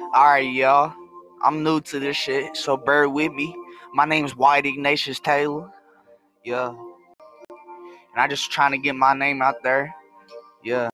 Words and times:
Alright, 0.00 0.52
y'all. 0.52 0.94
I'm 1.42 1.62
new 1.62 1.80
to 1.80 1.98
this 1.98 2.16
shit, 2.16 2.56
so 2.56 2.76
bear 2.76 3.08
with 3.08 3.32
me. 3.32 3.54
My 3.92 4.04
name's 4.04 4.36
White 4.36 4.64
Ignatius 4.64 5.20
Taylor. 5.20 5.70
Yeah. 6.44 6.68
And 6.68 8.16
I 8.16 8.28
just 8.28 8.50
trying 8.50 8.72
to 8.72 8.78
get 8.78 8.94
my 8.94 9.12
name 9.12 9.42
out 9.42 9.62
there. 9.62 9.94
Yeah. 10.62 10.88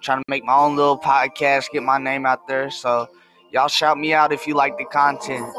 Trying 0.00 0.18
to 0.18 0.24
make 0.28 0.44
my 0.44 0.54
own 0.54 0.76
little 0.76 0.98
podcast, 0.98 1.70
get 1.72 1.82
my 1.82 1.98
name 1.98 2.24
out 2.24 2.46
there. 2.46 2.70
So 2.70 3.08
y'all 3.50 3.68
shout 3.68 3.98
me 3.98 4.14
out 4.14 4.32
if 4.32 4.46
you 4.46 4.54
like 4.54 4.78
the 4.78 4.84
content. 4.84 5.52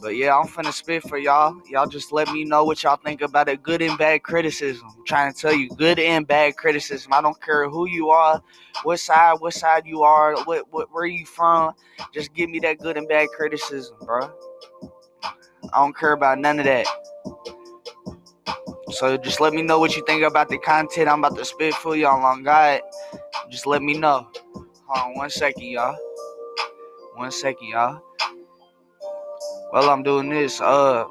But 0.00 0.16
yeah, 0.16 0.36
I'm 0.36 0.46
finna 0.46 0.72
spit 0.72 1.02
for 1.02 1.18
y'all. 1.18 1.60
Y'all 1.68 1.86
just 1.86 2.12
let 2.12 2.30
me 2.32 2.44
know 2.44 2.64
what 2.64 2.82
y'all 2.82 2.96
think 2.96 3.22
about 3.22 3.48
it. 3.48 3.62
Good 3.62 3.82
and 3.82 3.98
bad 3.98 4.22
criticism. 4.22 4.88
I'm 4.88 5.04
trying 5.06 5.32
to 5.32 5.38
tell 5.38 5.54
you, 5.54 5.68
good 5.70 5.98
and 5.98 6.26
bad 6.26 6.56
criticism. 6.56 7.12
I 7.12 7.20
don't 7.20 7.40
care 7.42 7.68
who 7.68 7.88
you 7.88 8.10
are, 8.10 8.42
what 8.82 8.98
side, 9.00 9.36
what 9.40 9.54
side 9.54 9.86
you 9.86 10.02
are, 10.02 10.36
what, 10.44 10.72
what 10.72 10.88
where 10.92 11.06
you 11.06 11.26
from. 11.26 11.74
Just 12.14 12.34
give 12.34 12.50
me 12.50 12.60
that 12.60 12.78
good 12.78 12.96
and 12.96 13.08
bad 13.08 13.28
criticism, 13.36 13.96
bro. 14.02 14.30
I 15.72 15.78
don't 15.78 15.96
care 15.96 16.12
about 16.12 16.38
none 16.38 16.58
of 16.58 16.64
that. 16.64 16.86
So 18.90 19.16
just 19.16 19.40
let 19.40 19.52
me 19.52 19.62
know 19.62 19.78
what 19.78 19.96
you 19.96 20.04
think 20.06 20.22
about 20.22 20.48
the 20.48 20.58
content 20.58 21.08
I'm 21.08 21.20
about 21.24 21.36
to 21.38 21.44
spit 21.44 21.74
for 21.74 21.96
y'all 21.96 22.24
on 22.24 22.42
God. 22.42 22.80
Just 23.50 23.66
let 23.66 23.82
me 23.82 23.94
know. 23.98 24.28
Hold 24.86 25.10
on 25.10 25.14
one 25.16 25.30
second, 25.30 25.64
y'all. 25.64 25.96
One 27.14 27.30
second, 27.30 27.68
y'all. 27.68 28.02
Well, 29.72 29.88
I'm 29.88 30.02
doing 30.02 30.28
this. 30.28 30.60
Uh, 30.60 31.04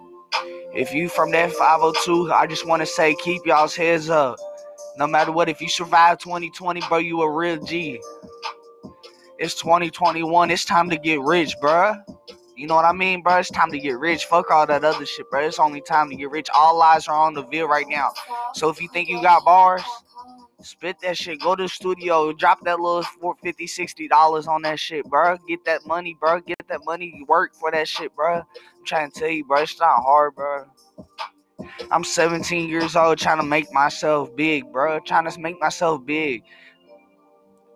if 0.74 0.94
you 0.94 1.08
from 1.08 1.32
that 1.32 1.52
502, 1.54 2.32
I 2.34 2.46
just 2.46 2.68
want 2.68 2.82
to 2.82 2.86
say 2.86 3.16
keep 3.16 3.46
y'all's 3.46 3.76
heads 3.76 4.10
up. 4.10 4.38
No 4.98 5.08
matter 5.08 5.32
what, 5.32 5.48
if 5.48 5.62
you 5.62 5.70
survive 5.70 6.18
2020, 6.18 6.82
bro, 6.90 6.98
you 6.98 7.22
a 7.22 7.32
real 7.32 7.64
G. 7.64 8.02
It's 9.38 9.56
2021. 9.56 10.52
It's 10.52 10.66
time 10.66 10.90
to 10.90 10.98
get 10.98 11.22
rich, 11.22 11.56
bro. 11.62 11.96
You 12.58 12.68
know 12.68 12.76
what 12.76 12.84
I 12.84 12.92
mean, 12.92 13.22
bro? 13.22 13.38
It's 13.38 13.50
time 13.50 13.72
to 13.72 13.80
get 13.80 13.98
rich. 13.98 14.26
Fuck 14.26 14.52
all 14.52 14.68
that 14.68 14.84
other 14.84 15.06
shit, 15.06 15.30
bro. 15.30 15.48
It's 15.48 15.60
only 15.60 15.80
time 15.80 16.10
to 16.10 16.16
get 16.18 16.30
rich. 16.30 16.50
All 16.54 16.82
eyes 16.82 17.08
are 17.08 17.16
on 17.16 17.34
the 17.34 17.44
Ville 17.44 17.70
right 17.70 17.88
now. 17.88 18.12
So 18.56 18.68
if 18.70 18.82
you 18.82 18.90
think 18.90 19.08
you 19.08 19.22
got 19.22 19.46
bars, 19.46 19.84
spit 20.62 20.98
that 21.02 21.18
shit. 21.18 21.40
Go 21.42 21.56
to 21.56 21.64
the 21.64 21.70
studio. 21.70 22.32
Drop 22.34 22.60
that 22.66 22.80
little 22.80 23.04
50 23.42 23.68
60 23.68 24.08
dollars 24.08 24.48
on 24.48 24.62
that 24.64 24.80
shit, 24.80 25.06
bro. 25.06 25.38
Get 25.48 25.66
that 25.66 25.86
money, 25.86 26.16
bro. 26.20 26.42
Get 26.42 26.58
that 26.68 26.86
money. 26.86 27.24
Work 27.28 27.56
for 27.56 27.72
that 27.72 27.88
shit, 27.88 28.16
bro. 28.16 28.38
I'm 28.38 28.86
trying 28.86 29.12
to 29.12 29.20
tell 29.20 29.30
you, 29.30 29.46
bro. 29.46 29.62
It's 29.62 29.80
not 29.80 30.02
hard, 30.02 30.36
bro. 30.36 30.66
I'm 31.92 32.04
17 32.04 32.70
years 32.70 32.96
old 32.96 33.18
trying 33.18 33.40
to 33.40 33.46
make 33.46 33.72
myself 33.74 34.36
big, 34.36 34.72
bro. 34.72 35.00
Trying 35.00 35.30
to 35.30 35.40
make 35.40 35.60
myself 35.60 36.06
big. 36.06 36.44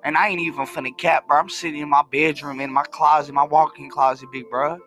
And 0.04 0.18
I 0.18 0.28
ain't 0.30 0.42
even 0.42 0.66
finna 0.66 0.96
cap, 0.98 1.28
bro. 1.28 1.38
I'm 1.38 1.50
sitting 1.50 1.82
in 1.82 1.90
my 1.90 2.04
bedroom, 2.12 2.60
in 2.60 2.72
my 2.72 2.84
closet, 2.84 3.34
my 3.34 3.46
walk-in 3.46 3.90
closet, 3.90 4.30
big 4.32 4.50
bro. 4.50 4.78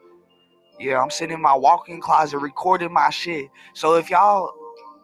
Yeah, 0.78 1.00
I'm 1.00 1.10
sitting 1.10 1.34
in 1.36 1.42
my 1.42 1.56
walk-in 1.56 2.00
closet 2.00 2.38
recording 2.38 2.92
my 2.92 3.08
shit. 3.08 3.48
So 3.72 3.94
if 3.94 4.10
y'all, 4.10 4.52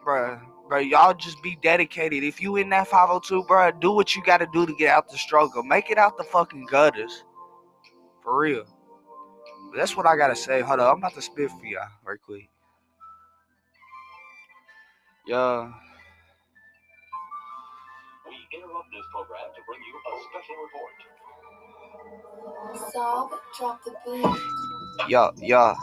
bro, 0.03 0.39
bro, 0.67 0.79
y'all 0.79 1.13
just 1.13 1.41
be 1.43 1.57
dedicated. 1.61 2.23
If 2.23 2.41
you 2.41 2.55
in 2.57 2.69
that 2.69 2.87
502, 2.87 3.43
bro, 3.47 3.71
do 3.71 3.91
what 3.91 4.15
you 4.15 4.23
gotta 4.23 4.47
do 4.53 4.65
to 4.65 4.73
get 4.75 4.89
out 4.89 5.09
the 5.09 5.17
struggle. 5.17 5.63
Make 5.63 5.89
it 5.89 5.97
out 5.97 6.17
the 6.17 6.23
fucking 6.23 6.65
gutters. 6.65 7.23
For 8.23 8.39
real. 8.39 8.65
But 9.71 9.77
that's 9.77 9.97
what 9.97 10.05
I 10.05 10.15
gotta 10.15 10.35
say. 10.35 10.61
Hold 10.61 10.79
up, 10.79 10.93
I'm 10.93 10.99
about 10.99 11.13
to 11.15 11.21
spit 11.21 11.49
for 11.49 11.65
y'all 11.65 11.87
right 12.05 12.19
quick. 12.23 12.49
Yeah 15.27 15.71
We 18.27 18.57
interrupt 18.57 18.89
this 18.91 19.05
program 19.11 19.51
to 19.55 19.61
bring 19.67 19.79
you 19.87 19.95
a 19.97 20.11
special 20.29 20.55
report. 20.63 20.93
Sob, 22.91 23.31
drop 23.57 23.83
the 23.85 23.91
beat. 24.05 25.09
Yo, 25.09 25.31
yo. 25.37 25.75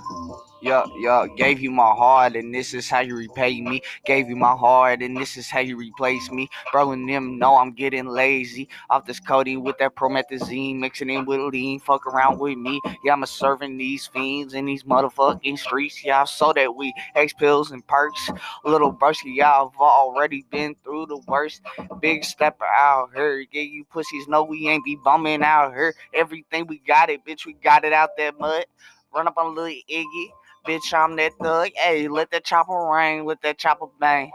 Yeah, 0.62 0.84
yeah, 0.98 1.27
gave 1.36 1.61
you 1.61 1.70
my 1.70 1.91
heart, 1.91 2.36
and 2.36 2.55
this 2.55 2.75
is 2.75 2.91
how 2.91 3.00
you 3.00 3.16
repay 3.16 3.60
me. 3.62 3.81
Gave 4.04 4.28
you 4.28 4.37
my 4.37 4.53
heart, 4.53 5.00
and 5.00 5.16
this 5.16 5.38
is 5.38 5.48
how 5.48 5.60
you 5.60 5.76
replace 5.76 6.31
me. 6.31 6.50
Bro, 6.71 6.93
and 6.93 7.09
them 7.09 7.38
know 7.38 7.56
I'm 7.56 7.72
getting 7.72 8.06
lazy. 8.06 8.69
Off 8.91 9.06
this 9.06 9.21
codeine 9.21 9.62
with 9.62 9.78
that 9.78 9.97
promethazine, 9.97 10.78
mixing 10.78 11.09
in 11.09 11.25
with 11.25 11.41
lean. 11.41 11.81
Fuck 11.81 12.06
around 12.06 12.41
with 12.41 12.59
me. 12.59 12.78
Yeah, 13.04 13.15
I'm 13.15 13.22
a 13.22 13.26
serving 13.26 13.78
these 13.78 14.06
fiends 14.06 14.53
in 14.53 14.66
these 14.66 14.82
motherfucking 14.82 15.59
streets. 15.59 16.04
Yeah, 16.04 16.22
I 16.22 16.25
saw 16.26 16.53
that 16.53 16.75
we 16.77 16.92
X 17.15 17.32
pills 17.32 17.71
and 17.71 17.87
perks. 17.87 18.31
Little 18.65 18.92
brusky, 18.92 19.34
yeah, 19.34 19.50
I've 19.53 19.77
already 19.81 20.44
been 20.50 20.77
through 20.84 21.06
the 21.06 21.19
worst. 21.27 21.62
Big 22.03 22.22
stepper 22.22 22.66
out 22.66 23.10
here. 23.15 23.47
Yeah, 23.50 23.62
you 23.62 23.84
pussies 23.84 24.28
know 24.28 24.44
we 24.44 24.69
ain't 24.69 24.84
be 24.84 24.97
bumming 25.03 25.42
out 25.42 25.72
here. 25.72 25.94
Everything 26.12 26.66
we 26.66 26.81
got 26.81 27.09
it, 27.09 27.25
bitch, 27.25 27.47
we 27.47 27.54
got 27.54 27.84
it 27.84 27.94
out 27.94 28.10
that 28.19 28.38
mud. 28.38 28.66
Run 29.15 29.27
up 29.27 29.38
on 29.38 29.54
little 29.54 29.75
Iggy. 29.91 30.27
Bitch, 30.66 30.93
I'm 30.94 31.16
that 31.16 31.32
thug. 31.43 31.71
Hey, 31.75 32.09
let 32.09 32.31
that 32.31 32.44
chopper 32.44 32.91
ring, 32.93 33.25
let 33.25 33.43
that 33.43 33.59
chopper 33.59 33.87
bang. 33.98 34.31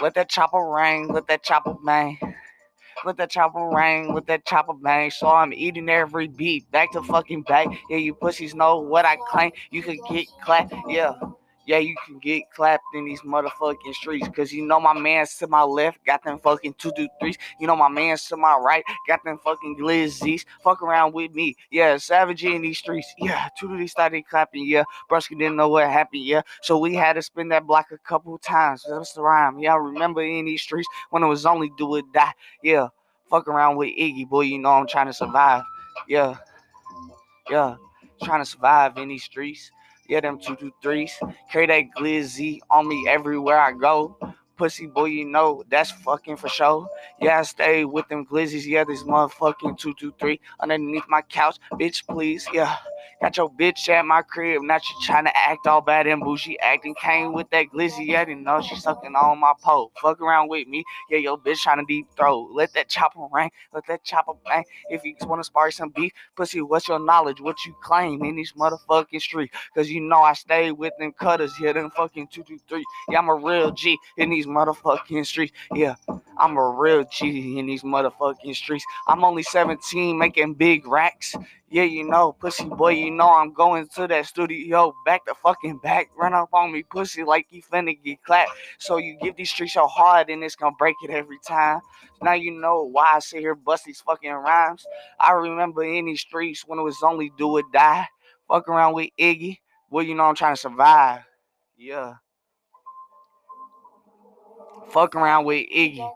Let 0.00 0.14
that 0.14 0.28
chopper 0.28 0.64
ring, 0.64 1.08
let 1.08 1.26
that 1.28 1.42
chopper 1.42 1.74
bang. 1.84 2.18
Let 3.04 3.16
that 3.16 3.30
chopper 3.30 3.68
ring, 3.68 4.14
let 4.14 4.26
that 4.26 4.46
chopper 4.46 4.74
bang. 4.74 5.10
So 5.10 5.28
I'm 5.28 5.52
eating 5.52 5.88
every 5.88 6.28
beat, 6.28 6.70
back 6.70 6.92
to 6.92 7.02
fucking 7.02 7.42
back. 7.42 7.68
Yeah, 7.90 7.98
you 7.98 8.14
pussies 8.14 8.54
know 8.54 8.78
what 8.78 9.04
I 9.04 9.16
claim. 9.16 9.52
You 9.70 9.82
could 9.82 9.98
get 10.08 10.26
clapped, 10.42 10.74
yeah 10.88 11.14
yeah, 11.66 11.78
you 11.78 11.94
can 12.06 12.18
get 12.18 12.50
clapped 12.54 12.84
in 12.94 13.04
these 13.04 13.20
motherfucking 13.20 13.94
streets. 13.94 14.28
Cause 14.34 14.52
you 14.52 14.66
know 14.66 14.80
my 14.80 14.92
man's 14.98 15.36
to 15.36 15.46
my 15.46 15.62
left 15.62 16.04
got 16.04 16.22
them 16.24 16.38
fucking 16.38 16.74
two 16.78 16.92
two 16.96 17.08
threes. 17.20 17.38
You 17.60 17.66
know 17.66 17.76
my 17.76 17.88
man's 17.88 18.24
to 18.26 18.36
my 18.36 18.56
right 18.56 18.84
got 19.06 19.24
them 19.24 19.38
fucking 19.44 19.76
glizzies. 19.78 20.44
Fuck 20.62 20.82
around 20.82 21.14
with 21.14 21.32
me. 21.32 21.56
Yeah, 21.70 21.96
savage 21.96 22.44
in 22.44 22.62
these 22.62 22.78
streets. 22.78 23.12
Yeah, 23.18 23.48
two 23.58 23.76
these 23.76 23.92
started 23.92 24.22
clapping. 24.28 24.66
Yeah, 24.66 24.84
Brusky 25.10 25.38
didn't 25.38 25.56
know 25.56 25.68
what 25.68 25.88
happened. 25.88 26.24
Yeah, 26.24 26.42
so 26.62 26.78
we 26.78 26.94
had 26.94 27.14
to 27.14 27.22
spin 27.22 27.48
that 27.48 27.66
block 27.66 27.86
a 27.92 27.98
couple 27.98 28.36
times. 28.38 28.84
That's 28.88 29.12
the 29.12 29.22
rhyme. 29.22 29.58
Yeah, 29.58 29.74
I 29.74 29.76
remember 29.76 30.22
in 30.22 30.44
these 30.46 30.62
streets 30.62 30.88
when 31.10 31.22
it 31.22 31.28
was 31.28 31.46
only 31.46 31.70
do 31.78 31.96
or 31.96 32.02
die. 32.12 32.32
Yeah, 32.62 32.88
fuck 33.30 33.48
around 33.48 33.76
with 33.76 33.90
Iggy, 33.98 34.28
boy. 34.28 34.42
You 34.42 34.58
know 34.58 34.70
I'm 34.70 34.86
trying 34.86 35.06
to 35.06 35.12
survive. 35.12 35.62
Yeah, 36.08 36.36
yeah, 37.50 37.76
trying 38.22 38.40
to 38.40 38.46
survive 38.46 38.96
in 38.98 39.08
these 39.08 39.24
streets. 39.24 39.70
Yeah, 40.12 40.20
them 40.20 40.38
two 40.38 40.56
two 40.56 40.74
threes. 40.82 41.18
Carry 41.50 41.66
that 41.68 41.84
glizzy 41.96 42.60
on 42.70 42.86
me 42.86 43.06
everywhere 43.08 43.58
I 43.58 43.72
go. 43.72 44.18
Pussy 44.58 44.86
boy, 44.86 45.06
you 45.06 45.24
know 45.24 45.64
that's 45.70 45.90
fucking 45.90 46.36
for 46.36 46.50
sure. 46.50 46.86
Yeah, 47.18 47.38
I 47.38 47.42
stay 47.44 47.86
with 47.86 48.06
them 48.08 48.26
glizzies. 48.26 48.66
Yeah, 48.66 48.84
this 48.84 49.04
motherfucking 49.04 49.78
two 49.78 49.94
two 49.94 50.12
three 50.20 50.38
underneath 50.60 51.04
my 51.08 51.22
couch, 51.22 51.56
bitch. 51.80 52.06
Please, 52.06 52.46
yeah. 52.52 52.76
Got 53.20 53.36
your 53.36 53.50
bitch 53.50 53.88
at 53.88 54.04
my 54.04 54.22
crib. 54.22 54.62
Now 54.62 54.78
she 54.78 54.94
trying 55.02 55.24
to 55.24 55.36
act 55.36 55.66
all 55.66 55.80
bad 55.80 56.06
and 56.06 56.20
bougie. 56.20 56.58
Acting 56.60 56.94
came 57.00 57.32
with 57.32 57.48
that 57.50 57.66
glizzy. 57.72 58.06
Yeah, 58.06 58.24
didn't 58.24 58.42
know 58.42 58.60
she 58.60 58.74
sucking 58.76 59.14
on 59.14 59.38
my 59.38 59.52
pole. 59.62 59.92
Fuck 60.00 60.20
around 60.20 60.48
with 60.48 60.66
me. 60.66 60.84
Yeah, 61.08 61.18
your 61.18 61.38
bitch 61.38 61.58
trying 61.58 61.78
to 61.78 61.84
deep 61.84 62.08
throat. 62.16 62.50
Let 62.52 62.72
that 62.74 62.88
chopper 62.88 63.20
ring. 63.32 63.50
Let 63.72 63.86
that 63.86 64.02
chopper 64.04 64.32
bang. 64.44 64.64
If 64.90 65.04
you 65.04 65.14
just 65.14 65.28
want 65.28 65.40
to 65.40 65.44
spark 65.44 65.72
some 65.72 65.90
beef, 65.90 66.12
pussy, 66.36 66.60
what's 66.62 66.88
your 66.88 66.98
knowledge? 66.98 67.40
What 67.40 67.64
you 67.64 67.74
claim 67.82 68.24
in 68.24 68.36
these 68.36 68.52
motherfucking 68.52 69.20
streets? 69.20 69.54
Cause 69.74 69.88
you 69.88 70.00
know 70.00 70.20
I 70.20 70.32
stay 70.34 70.72
with 70.72 70.92
them 70.98 71.12
cutters. 71.12 71.54
Yeah, 71.60 71.72
them 71.72 71.90
fucking 71.90 72.28
223. 72.28 72.84
Yeah, 73.08 73.18
I'm 73.18 73.28
a 73.28 73.34
real 73.34 73.70
G 73.70 73.98
in 74.16 74.30
these 74.30 74.46
motherfucking 74.46 75.26
streets. 75.26 75.52
Yeah, 75.74 75.94
I'm 76.38 76.56
a 76.56 76.70
real 76.70 77.04
G 77.04 77.58
in 77.58 77.66
these 77.66 77.82
motherfucking 77.82 78.54
streets. 78.56 78.84
I'm 79.06 79.24
only 79.24 79.42
17 79.42 80.18
making 80.18 80.54
big 80.54 80.86
racks. 80.86 81.34
Yeah, 81.70 81.84
you 81.84 82.04
know, 82.04 82.32
pussy 82.32 82.66
boy, 82.66 82.90
you 82.92 83.10
know 83.10 83.34
I'm 83.34 83.52
going 83.52 83.88
to 83.94 84.06
that 84.08 84.26
studio 84.26 84.94
back 85.04 85.24
to 85.26 85.34
fucking 85.34 85.78
back. 85.78 86.10
Run 86.16 86.34
up 86.34 86.50
on 86.52 86.72
me, 86.72 86.82
pussy, 86.82 87.24
like 87.24 87.46
you 87.50 87.62
finna 87.62 87.98
get 88.02 88.22
clapped. 88.22 88.52
So 88.78 88.96
you 88.98 89.16
give 89.20 89.36
these 89.36 89.50
streets 89.50 89.74
your 89.74 89.88
heart 89.88 90.30
and 90.30 90.42
it's 90.44 90.56
gonna 90.56 90.76
break 90.78 90.96
it 91.04 91.10
every 91.10 91.38
time. 91.46 91.80
Now 92.22 92.34
you 92.34 92.50
know 92.52 92.82
why 92.84 93.14
I 93.16 93.18
sit 93.20 93.40
here 93.40 93.54
bust 93.54 93.84
these 93.84 94.00
fucking 94.00 94.30
rhymes. 94.30 94.86
I 95.20 95.32
remember 95.32 95.82
in 95.84 96.06
these 96.06 96.20
streets 96.20 96.64
when 96.66 96.78
it 96.78 96.82
was 96.82 97.02
only 97.02 97.32
do 97.36 97.48
or 97.48 97.62
die. 97.72 98.06
Fuck 98.48 98.68
around 98.68 98.94
with 98.94 99.10
Iggy. 99.18 99.58
Well, 99.90 100.04
you 100.04 100.14
know 100.14 100.24
I'm 100.24 100.34
trying 100.34 100.54
to 100.54 100.60
survive. 100.60 101.22
Yeah. 101.76 102.14
Fuck 104.90 105.14
around 105.14 105.44
with 105.44 105.66
Iggy. 105.74 106.08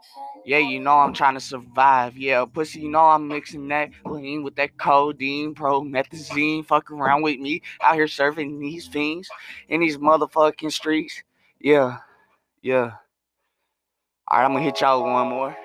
Yeah, 0.46 0.58
you 0.58 0.78
know 0.78 0.96
I'm 0.96 1.12
trying 1.12 1.34
to 1.34 1.40
survive. 1.40 2.16
Yeah, 2.16 2.44
pussy, 2.44 2.78
you 2.80 2.88
know 2.88 3.00
I'm 3.00 3.26
mixing 3.26 3.66
that 3.68 3.90
lean 4.04 4.44
with 4.44 4.54
that 4.54 4.78
codeine, 4.78 5.56
promethazine. 5.56 6.64
Fuck 6.64 6.92
around 6.92 7.22
with 7.22 7.40
me 7.40 7.62
out 7.82 7.96
here 7.96 8.06
serving 8.06 8.60
these 8.60 8.86
fiends 8.86 9.28
in 9.68 9.80
these 9.80 9.98
motherfucking 9.98 10.70
streets. 10.70 11.20
Yeah, 11.60 11.96
yeah. 12.62 12.92
All 14.28 14.38
right, 14.38 14.44
I'm 14.44 14.52
gonna 14.52 14.62
hit 14.62 14.80
y'all 14.80 15.02
with 15.02 15.12
one 15.12 15.28
more. 15.28 15.56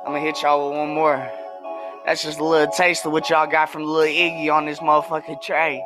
I'm 0.00 0.12
gonna 0.12 0.20
hit 0.20 0.42
y'all 0.42 0.68
with 0.68 0.78
one 0.78 0.90
more. 0.90 1.30
That's 2.04 2.22
just 2.22 2.38
a 2.38 2.44
little 2.44 2.70
taste 2.70 3.06
of 3.06 3.12
what 3.12 3.30
y'all 3.30 3.46
got 3.46 3.70
from 3.70 3.84
Lil 3.84 4.08
Iggy 4.08 4.52
on 4.52 4.66
this 4.66 4.80
motherfucking 4.80 5.40
tray. 5.40 5.82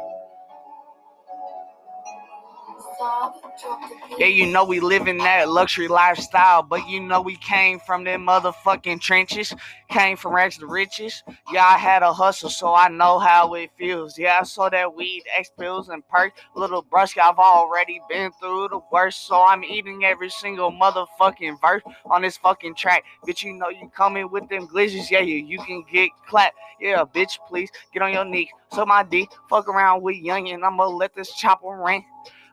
Yeah, 4.19 4.27
you 4.27 4.47
know 4.47 4.65
we 4.65 4.81
live 4.81 5.09
in 5.09 5.19
that 5.19 5.49
luxury 5.49 5.89
lifestyle, 5.89 6.63
but 6.63 6.89
you 6.89 7.01
know 7.01 7.21
we 7.21 7.37
came 7.37 7.79
from 7.81 8.05
them 8.05 8.27
motherfucking 8.27 9.01
trenches, 9.01 9.55
came 9.89 10.17
from 10.17 10.35
rags 10.35 10.59
to 10.59 10.67
riches. 10.67 11.23
Yeah, 11.53 11.65
I 11.65 11.79
had 11.79 12.03
a 12.03 12.13
hustle, 12.13 12.51
so 12.51 12.75
I 12.75 12.89
know 12.89 13.19
how 13.19 13.55
it 13.55 13.71
feels. 13.79 14.19
Yeah, 14.19 14.39
I 14.41 14.45
saw 14.45 14.69
that 14.69 14.95
weed, 14.95 15.23
X 15.37 15.51
pills, 15.59 15.89
and 15.89 16.07
perk. 16.09 16.33
Little 16.55 16.85
brusky, 16.85 17.19
I've 17.19 17.39
already 17.39 18.01
been 18.09 18.31
through 18.41 18.69
the 18.69 18.81
worst, 18.93 19.27
so 19.27 19.45
I'm 19.47 19.65
eating 19.65 20.05
every 20.05 20.31
single 20.31 20.71
motherfucking 20.71 21.61
verse 21.61 21.83
on 22.07 22.23
this 22.23 22.37
fucking 22.37 22.75
track. 22.75 23.05
Bitch, 23.27 23.43
you 23.43 23.55
know 23.55 23.69
you 23.69 23.91
coming 23.95 24.31
with 24.31 24.49
them 24.49 24.69
glitches, 24.69 25.11
yeah, 25.11 25.21
you, 25.21 25.37
you 25.37 25.59
can 25.61 25.85
get 25.91 26.11
clapped. 26.29 26.57
Yeah, 26.81 27.05
bitch, 27.05 27.39
please 27.49 27.71
get 27.93 28.03
on 28.03 28.13
your 28.13 28.25
knees. 28.25 28.49
So 28.73 28.87
my 28.87 29.03
D, 29.03 29.29
fuck 29.49 29.69
around 29.69 30.03
with 30.03 30.17
young 30.17 30.49
and 30.49 30.65
I'ma 30.65 30.87
let 30.87 31.15
this 31.15 31.33
chopper 31.35 31.69
ring. 31.85 32.05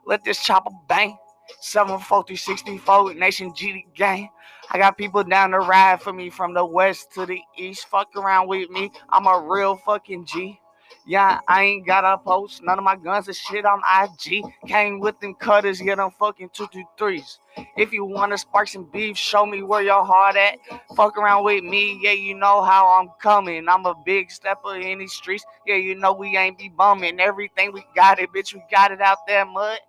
Let 0.08 0.24
this 0.24 0.42
chopper 0.42 0.72
bang. 0.88 1.18
74364 1.60 3.14
Nation 3.16 3.52
GD 3.52 3.94
gang. 3.94 4.30
I 4.72 4.78
got 4.78 4.98
people 4.98 5.24
down 5.24 5.52
the 5.52 5.60
ride 5.60 6.02
for 6.02 6.14
me 6.14 6.30
from 6.30 6.54
the 6.54 6.66
west 6.66 7.12
to 7.16 7.26
the 7.26 7.40
east. 7.58 7.88
Fuck 7.88 8.16
around 8.16 8.48
with 8.48 8.70
me. 8.70 8.90
I'm 9.10 9.28
a 9.28 9.40
real 9.40 9.76
fucking 9.76 10.26
G. 10.26 10.60
Yeah, 11.06 11.40
I 11.48 11.64
ain't 11.64 11.88
got 11.88 12.06
a 12.06 12.18
post. 12.18 12.62
None 12.64 12.78
of 12.78 12.84
my 12.84 12.96
guns 12.96 13.28
and 13.28 13.36
shit 13.36 13.66
on 13.66 13.82
IG. 14.02 14.44
Came 14.68 15.00
with 15.00 15.20
them 15.20 15.36
cutters, 15.36 15.82
get 15.82 15.98
them 15.98 16.12
fucking 16.20 16.50
223s. 16.50 17.40
If 17.78 17.94
you 17.94 18.06
wanna 18.06 18.38
spark 18.38 18.68
some 18.68 18.90
beef, 18.92 19.18
show 19.18 19.46
me 19.46 19.64
where 19.64 19.82
your 19.82 20.06
heart 20.06 20.36
at. 20.36 20.60
Fuck 20.96 21.18
around 21.18 21.46
with 21.46 21.64
me, 21.64 22.00
yeah, 22.02 22.12
you 22.12 22.36
know 22.36 22.62
how 22.62 23.00
I'm 23.00 23.10
coming. 23.22 23.68
I'm 23.70 23.86
a 23.86 23.96
big 24.06 24.32
stepper 24.32 24.76
in 24.76 25.00
these 25.00 25.14
streets. 25.14 25.46
Yeah, 25.66 25.76
you 25.76 25.96
know 25.96 26.14
we 26.14 26.36
ain't 26.38 26.58
be 26.58 26.70
bumming. 26.70 27.20
Everything 27.20 27.72
we 27.72 27.86
got 27.96 28.20
it, 28.20 28.30
bitch, 28.34 28.54
we 28.54 28.62
got 28.70 28.92
it 28.92 29.02
out 29.02 29.20
there, 29.28 29.46
mud. 29.46 29.80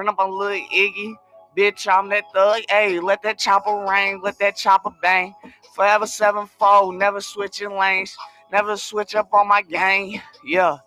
Run 0.00 0.08
up 0.08 0.18
on 0.18 0.30
little 0.30 0.66
Iggy. 0.74 1.14
Bitch, 1.54 1.86
I'm 1.86 2.08
that 2.08 2.24
thug. 2.32 2.62
Hey, 2.70 2.98
let 3.00 3.20
that 3.20 3.38
chopper 3.38 3.84
ring, 3.86 4.22
let 4.22 4.38
that 4.38 4.56
chopper 4.56 4.88
bang. 5.02 5.34
Forever 5.74 6.06
sevenfold, 6.06 6.94
never 6.94 7.20
switching 7.20 7.76
lanes, 7.76 8.16
never 8.50 8.78
switch 8.78 9.14
up 9.14 9.28
on 9.34 9.46
my 9.46 9.60
gang. 9.60 10.22
Yeah, 10.42 10.78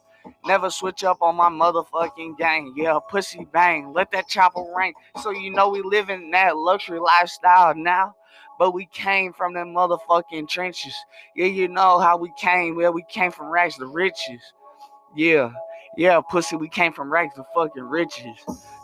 never 0.47 0.71
switch 0.71 1.03
up 1.03 1.21
on 1.21 1.35
my 1.35 1.47
motherfucking 1.47 2.39
gang. 2.39 2.73
Yeah, 2.75 2.97
pussy 3.07 3.47
bang, 3.53 3.93
let 3.93 4.09
that 4.13 4.27
chopper 4.29 4.65
ring. 4.75 4.95
So 5.21 5.29
you 5.29 5.51
know 5.51 5.69
we 5.69 5.83
live 5.83 6.09
in 6.09 6.31
that 6.31 6.57
luxury 6.57 6.99
lifestyle 6.99 7.75
now. 7.75 8.15
But 8.57 8.73
we 8.73 8.87
came 8.87 9.31
from 9.31 9.53
them 9.53 9.75
motherfucking 9.75 10.49
trenches. 10.49 10.95
Yeah, 11.35 11.45
you 11.45 11.67
know 11.67 11.99
how 11.99 12.17
we 12.17 12.33
came. 12.35 12.75
Well, 12.75 12.93
we 12.93 13.05
came 13.07 13.29
from 13.29 13.51
rags 13.51 13.77
to 13.77 13.85
riches. 13.85 14.41
Yeah, 15.15 15.51
yeah, 15.97 16.21
pussy, 16.21 16.55
we 16.55 16.69
came 16.69 16.93
from 16.93 17.11
rags 17.11 17.35
to 17.35 17.45
fucking 17.53 17.83
riches. 17.83 18.37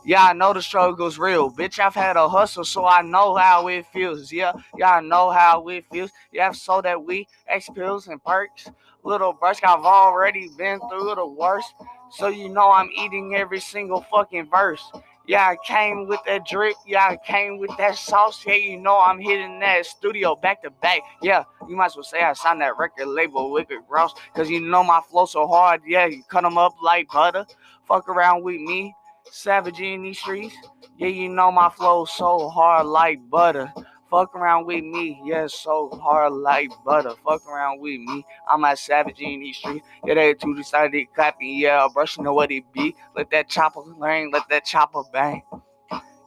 Yeah, 0.06 0.26
I 0.26 0.34
know 0.34 0.54
the 0.54 0.62
struggle's 0.62 1.18
real. 1.18 1.52
Bitch, 1.52 1.80
I've 1.80 1.96
had 1.96 2.18
a 2.18 2.30
hustle, 2.30 2.64
so 2.64 2.86
I 2.86 3.02
know 3.02 3.36
how 3.36 3.68
it 3.68 3.86
feels. 3.88 4.32
Yeah, 4.32 4.54
yeah, 4.78 4.92
I 4.96 5.02
know 5.02 5.30
how 5.32 5.68
it 5.68 5.86
feels. 5.92 6.12
Yeah, 6.32 6.52
so 6.52 6.82
that 6.82 7.04
we 7.04 7.28
X 7.48 7.70
pills 7.74 8.08
and 8.08 8.24
perks. 8.24 8.70
Little 9.04 9.34
brush, 9.34 9.62
I've 9.64 9.86
already 9.86 10.50
been 10.58 10.80
through 10.90 11.16
the 11.16 11.28
worst. 11.28 11.74
So 12.12 12.28
you 12.28 12.50
know 12.50 12.72
I'm 12.72 12.90
eating 12.98 13.36
every 13.36 13.60
single 13.60 14.02
fucking 14.12 14.50
verse. 14.50 14.84
Yeah, 15.30 15.48
I 15.48 15.58
came 15.64 16.08
with 16.08 16.22
that 16.26 16.48
drip. 16.48 16.74
Yeah, 16.88 17.06
I 17.08 17.16
came 17.18 17.60
with 17.60 17.70
that 17.78 17.96
sauce. 17.98 18.44
Yeah, 18.48 18.56
you 18.56 18.78
know 18.78 19.00
I'm 19.00 19.20
hitting 19.20 19.60
that 19.60 19.86
studio 19.86 20.36
back 20.36 20.64
to 20.64 20.72
back. 20.72 21.02
Yeah, 21.22 21.44
you 21.68 21.76
might 21.76 21.86
as 21.86 21.96
well 21.96 22.04
say 22.04 22.24
I 22.24 22.34
signed 22.34 22.62
that 22.62 22.80
record 22.80 23.06
label 23.06 23.52
with 23.52 23.70
Rick 23.70 23.84
Ross. 23.88 24.16
Cause 24.34 24.50
you 24.50 24.60
know 24.60 24.84
my 24.84 25.02
flow 25.08 25.28
so 25.28 25.46
hard. 25.46 25.82
Yeah, 25.86 26.08
you 26.08 26.24
cut 26.24 26.42
them 26.42 26.58
up 26.58 26.74
like 26.82 27.10
butter. 27.10 27.46
Fuck 27.88 28.10
around 28.10 28.42
with 28.42 28.60
me. 28.60 28.96
Savage 29.30 29.80
in 29.80 30.02
these 30.02 30.18
streets. 30.18 30.56
Yeah, 30.98 31.10
you 31.10 31.30
know 31.30 31.52
my 31.52 31.70
flow 31.70 32.06
so 32.06 32.50
hard 32.50 32.88
like 32.88 33.20
butter. 33.30 33.72
Fuck 34.10 34.36
around 34.36 34.66
with 34.66 34.84
me, 34.84 35.22
yeah, 35.24 35.46
so 35.48 35.90
hard 36.02 36.34
like 36.34 36.72
butter. 36.84 37.14
Fuck 37.24 37.46
around 37.48 37.80
with 37.80 38.00
me, 38.00 38.26
I'm 38.50 38.64
a 38.64 38.76
savage 38.76 39.20
in 39.20 39.40
these 39.40 39.58
streets. 39.58 39.86
Yeah, 40.04 40.16
they 40.16 40.34
two 40.34 40.56
decided 40.56 41.08
clapping, 41.14 41.60
yeah, 41.60 41.88
brushing 41.94 42.24
know 42.24 42.34
what 42.34 42.52
it 42.52 42.64
be. 42.74 42.96
Let 43.16 43.30
that 43.32 43.50
chopper 43.50 43.82
ring, 43.82 44.32
let 44.34 44.50
that 44.50 44.66
chopper 44.66 45.04
bang. 45.14 45.44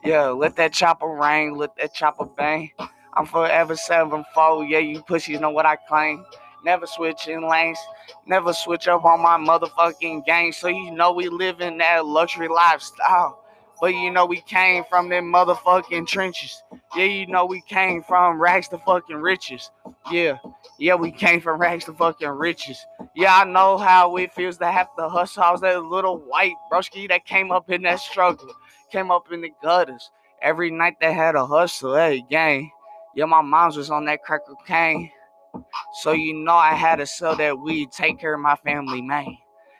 Yeah, 0.03 0.29
let 0.29 0.55
that 0.55 0.71
chopper 0.73 1.07
ring, 1.07 1.57
let 1.57 1.75
that 1.75 1.93
chopper 1.93 2.25
bang. 2.25 2.71
I'm 3.15 3.25
forever 3.25 3.75
sevenfold, 3.75 4.69
yeah, 4.69 4.79
you 4.79 5.01
pussies 5.03 5.39
know 5.41 5.51
what 5.51 5.65
I 5.65 5.75
claim. 5.75 6.25
Never 6.63 6.87
switching 6.87 7.49
lanes, 7.49 7.77
never 8.25 8.53
switch 8.53 8.87
up 8.87 9.03
on 9.03 9.21
my 9.21 9.37
motherfucking 9.37 10.25
game. 10.25 10.53
So 10.53 10.69
you 10.69 10.91
know 10.91 11.11
we 11.11 11.27
live 11.27 11.59
in 11.59 11.77
that 11.79 12.05
luxury 12.05 12.47
lifestyle. 12.47 13.42
But 13.81 13.93
you 13.95 14.11
know 14.11 14.25
we 14.25 14.41
came 14.41 14.83
from 14.89 15.09
them 15.09 15.31
motherfucking 15.31 16.07
trenches. 16.07 16.63
Yeah, 16.95 17.05
you 17.05 17.27
know 17.27 17.45
we 17.45 17.61
came 17.61 18.03
from 18.03 18.39
rags 18.39 18.67
to 18.69 18.77
fucking 18.77 19.17
riches. 19.17 19.71
Yeah, 20.11 20.37
yeah, 20.77 20.95
we 20.95 21.11
came 21.11 21.41
from 21.41 21.59
rags 21.59 21.85
to 21.85 21.93
fucking 21.93 22.29
riches. 22.29 22.85
Yeah, 23.15 23.35
I 23.35 23.43
know 23.43 23.77
how 23.77 24.15
it 24.17 24.33
feels 24.33 24.57
to 24.59 24.71
have 24.71 24.87
to 24.97 25.09
hustle. 25.09 25.43
I 25.43 25.51
was 25.51 25.61
that 25.61 25.83
little 25.83 26.17
white 26.17 26.53
broski 26.71 27.07
that 27.09 27.25
came 27.25 27.51
up 27.51 27.69
in 27.69 27.81
that 27.83 27.99
struggle, 27.99 28.49
came 28.91 29.11
up 29.11 29.31
in 29.31 29.41
the 29.41 29.51
gutters. 29.61 30.09
Every 30.41 30.71
night 30.71 30.95
they 31.01 31.13
had 31.13 31.35
a 31.35 31.45
hustle, 31.45 31.95
hey 31.95 32.23
gang. 32.29 32.71
Yeah, 33.15 33.25
my 33.25 33.41
mom's 33.41 33.77
was 33.77 33.89
on 33.89 34.05
that 34.05 34.23
crack 34.23 34.41
cocaine. 34.47 35.11
So 36.01 36.11
you 36.11 36.33
know 36.33 36.55
I 36.55 36.73
had 36.73 36.97
to 36.97 37.05
sell 37.05 37.35
that 37.35 37.59
weed, 37.59 37.91
take 37.91 38.19
care 38.19 38.33
of 38.33 38.39
my 38.39 38.55
family, 38.55 39.01
man. 39.01 39.37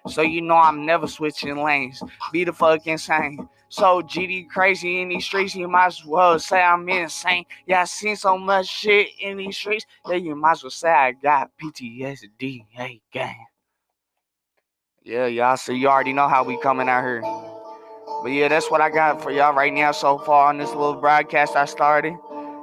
So 0.08 0.22
you 0.22 0.42
know 0.42 0.58
I'm 0.58 0.86
never 0.86 1.08
switching 1.08 1.56
lanes. 1.64 2.02
Be 2.32 2.44
the 2.44 2.54
fuck 2.54 2.86
insane. 2.88 3.48
So 3.70 4.02
GD 4.02 4.50
crazy 4.50 5.02
in 5.02 5.10
these 5.10 5.26
streets, 5.26 5.56
you 5.56 5.68
might 5.68 5.88
as 5.88 6.06
well 6.06 6.38
say 6.38 6.62
I'm 6.62 6.88
insane. 6.90 7.46
Yeah, 7.66 7.82
I 7.82 7.86
seen 7.86 8.16
so 8.16 8.38
much 8.38 8.68
shit 8.68 9.08
in 9.20 9.38
these 9.38 9.58
streets 9.58 9.86
that 10.06 10.22
you 10.22 10.36
might 10.36 10.52
as 10.52 10.64
well 10.64 10.70
say 10.70 10.90
I 10.90 11.12
got 11.14 11.52
PTSD. 11.62 12.66
Hey, 12.70 13.02
gang. 13.12 13.46
Yeah, 15.04 15.26
y'all. 15.26 15.58
So 15.58 15.72
you 15.72 15.88
already 15.88 16.14
know 16.14 16.28
how 16.28 16.44
we 16.44 16.58
coming 16.60 16.88
out 16.88 17.04
here. 17.04 17.22
But 18.22 18.32
yeah, 18.32 18.48
that's 18.48 18.70
what 18.70 18.80
I 18.80 18.90
got 18.90 19.22
for 19.22 19.32
y'all 19.32 19.54
right 19.54 19.74
now 19.74 19.92
so 19.92 20.18
far 20.20 20.50
on 20.50 20.58
this 20.58 20.70
little 20.70 20.96
broadcast 20.96 21.56
I 21.56 21.66
started. 21.66 22.14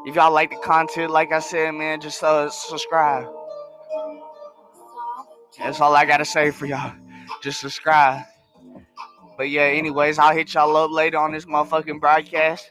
If 0.07 0.15
y'all 0.15 0.33
like 0.33 0.51
the 0.51 0.57
content, 0.59 1.11
like 1.11 1.33
I 1.33 1.41
said, 1.41 1.73
man, 1.73 2.01
just 2.01 2.23
uh, 2.23 2.49
subscribe. 2.51 3.27
That's 5.59 5.81
all 5.81 5.95
I 5.95 6.07
gotta 6.07 6.25
say 6.25 6.51
for 6.51 6.67
y'all. 6.67 6.95
Just 7.43 7.61
subscribe. 7.61 8.25
But 9.37 9.49
yeah, 9.49 9.63
anyways, 9.63 10.19
I'll 10.19 10.35
hit 10.35 10.53
y'all 10.55 10.77
up 10.77 10.91
later 10.91 11.19
on 11.19 11.33
this 11.33 11.47
motherfucking 11.47 12.01
broadcast. 12.01 12.71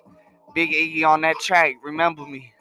Big 0.54 0.72
Iggy 0.72 1.06
on 1.08 1.22
that 1.22 1.40
track. 1.40 1.76
Remember 1.84 2.26
me. 2.26 2.54